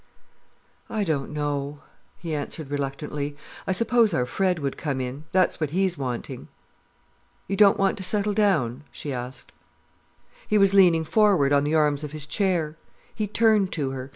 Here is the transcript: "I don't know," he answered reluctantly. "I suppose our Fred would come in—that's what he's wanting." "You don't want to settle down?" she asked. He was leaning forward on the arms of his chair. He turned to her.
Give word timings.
"I 0.89 1.03
don't 1.03 1.31
know," 1.31 1.81
he 2.17 2.33
answered 2.33 2.71
reluctantly. 2.71 3.37
"I 3.67 3.71
suppose 3.71 4.15
our 4.15 4.25
Fred 4.25 4.57
would 4.57 4.75
come 4.75 4.99
in—that's 4.99 5.61
what 5.61 5.69
he's 5.69 5.95
wanting." 5.95 6.47
"You 7.47 7.55
don't 7.55 7.77
want 7.77 7.97
to 7.99 8.03
settle 8.03 8.33
down?" 8.33 8.83
she 8.89 9.13
asked. 9.13 9.51
He 10.47 10.57
was 10.57 10.73
leaning 10.73 11.03
forward 11.03 11.53
on 11.53 11.65
the 11.65 11.75
arms 11.75 12.03
of 12.03 12.13
his 12.13 12.25
chair. 12.25 12.77
He 13.13 13.27
turned 13.27 13.71
to 13.73 13.91
her. 13.91 14.09